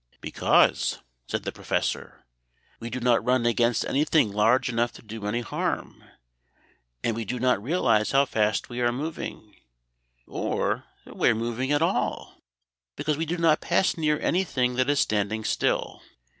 [0.19, 2.25] "Because," said the Professor,
[2.79, 6.03] "we do not run against anything large enough to do any harm;
[7.03, 9.57] and we do not realize how fast we are moving,
[10.25, 12.41] or that we are moving at all,
[12.95, 16.01] because we do not pass near anything that is standing still.